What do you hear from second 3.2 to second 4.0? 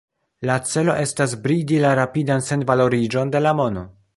de la mono.